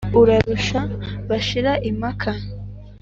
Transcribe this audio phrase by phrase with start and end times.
[0.19, 0.79] urarusha,
[1.27, 2.31] bashira impaka